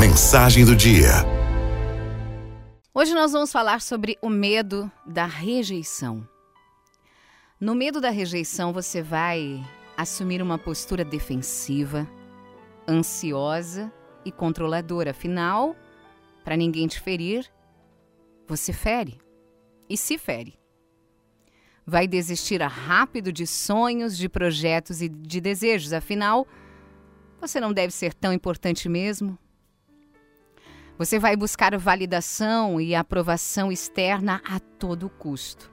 [0.00, 1.10] Mensagem do dia.
[2.94, 6.26] Hoje nós vamos falar sobre o medo da rejeição.
[7.60, 9.62] No medo da rejeição, você vai
[9.98, 12.08] assumir uma postura defensiva,
[12.88, 13.92] ansiosa
[14.24, 15.10] e controladora.
[15.10, 15.76] Afinal,
[16.42, 17.44] para ninguém te ferir,
[18.48, 19.20] você fere
[19.86, 20.58] e se fere.
[21.86, 25.92] Vai desistir rápido de sonhos, de projetos e de desejos.
[25.92, 26.48] Afinal,
[27.38, 29.38] você não deve ser tão importante mesmo.
[31.00, 35.72] Você vai buscar validação e aprovação externa a todo custo.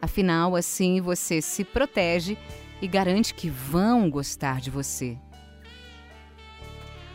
[0.00, 2.38] Afinal, assim você se protege
[2.80, 5.18] e garante que vão gostar de você.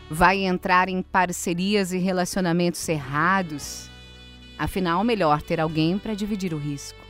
[0.08, 3.90] Vai entrar em parcerias e relacionamentos errados.
[4.56, 7.00] Afinal, melhor ter alguém para dividir o risco.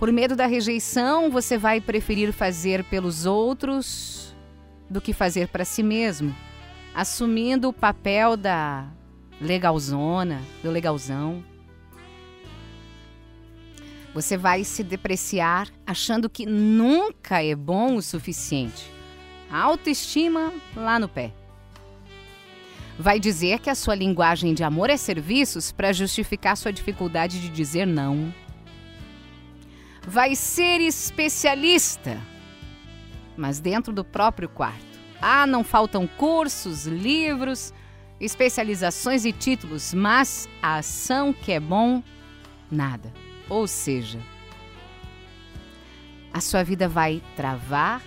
[0.00, 4.34] Por medo da rejeição, você vai preferir fazer pelos outros
[4.90, 6.34] do que fazer para si mesmo
[6.94, 8.86] assumindo o papel da
[9.40, 11.44] legalzona, do legalzão.
[14.14, 18.90] Você vai se depreciar achando que nunca é bom o suficiente.
[19.50, 21.32] Autoestima lá no pé.
[22.98, 27.48] Vai dizer que a sua linguagem de amor é serviços para justificar sua dificuldade de
[27.48, 28.32] dizer não.
[30.06, 32.20] Vai ser especialista,
[33.36, 34.91] mas dentro do próprio quarto.
[35.24, 37.72] Ah, não faltam cursos, livros,
[38.20, 42.02] especializações e títulos, mas a ação que é bom,
[42.68, 43.12] nada.
[43.48, 44.18] Ou seja,
[46.32, 48.02] a sua vida vai travar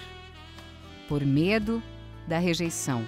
[1.07, 1.81] por medo
[2.27, 3.05] da rejeição.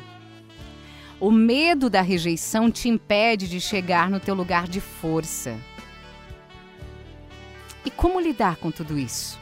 [1.20, 5.60] O medo da rejeição te impede de chegar no teu lugar de força.
[7.84, 9.38] E como lidar com tudo isso?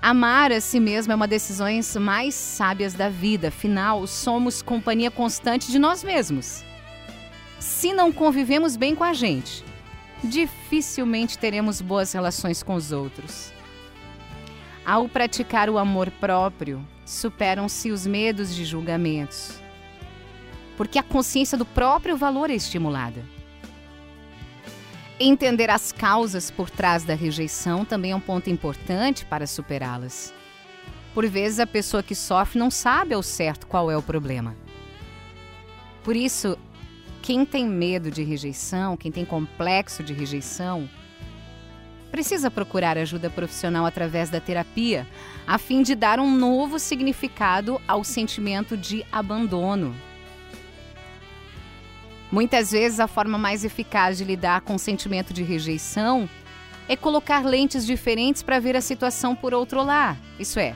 [0.00, 5.10] Amar a si mesmo é uma das decisões mais sábias da vida, afinal, somos companhia
[5.10, 6.64] constante de nós mesmos.
[7.58, 9.64] Se não convivemos bem com a gente,
[10.22, 13.52] dificilmente teremos boas relações com os outros.
[14.84, 19.60] Ao praticar o amor próprio, superam-se os medos de julgamentos,
[20.76, 23.35] porque a consciência do próprio valor é estimulada.
[25.18, 30.32] Entender as causas por trás da rejeição também é um ponto importante para superá-las.
[31.14, 34.54] Por vezes, a pessoa que sofre não sabe ao certo qual é o problema.
[36.04, 36.58] Por isso,
[37.22, 40.86] quem tem medo de rejeição, quem tem complexo de rejeição,
[42.10, 45.06] precisa procurar ajuda profissional através da terapia,
[45.46, 49.96] a fim de dar um novo significado ao sentimento de abandono
[52.30, 56.28] Muitas vezes, a forma mais eficaz de lidar com o sentimento de rejeição
[56.88, 60.18] é colocar lentes diferentes para ver a situação por outro lado.
[60.38, 60.74] Isso é,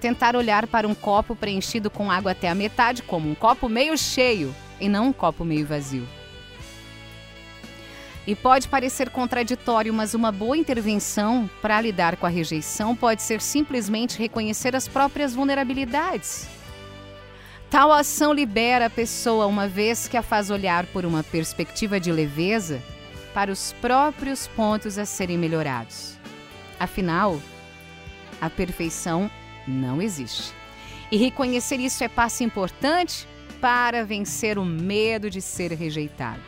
[0.00, 3.96] tentar olhar para um copo preenchido com água até a metade como um copo meio
[3.96, 6.06] cheio e não um copo meio vazio.
[8.26, 13.40] E pode parecer contraditório, mas uma boa intervenção para lidar com a rejeição pode ser
[13.40, 16.48] simplesmente reconhecer as próprias vulnerabilidades
[17.74, 22.12] Tal ação libera a pessoa, uma vez que a faz olhar por uma perspectiva de
[22.12, 22.80] leveza
[23.34, 26.16] para os próprios pontos a serem melhorados.
[26.78, 27.42] Afinal,
[28.40, 29.28] a perfeição
[29.66, 30.54] não existe.
[31.10, 33.26] E reconhecer isso é passo importante
[33.60, 36.44] para vencer o medo de ser rejeitado.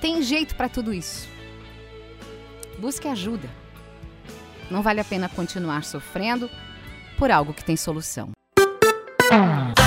[0.00, 1.28] Tem jeito para tudo isso.
[2.76, 3.48] Busque ajuda.
[4.68, 6.50] Não vale a pena continuar sofrendo
[7.16, 8.32] por algo que tem solução.
[9.32, 9.81] Sounds.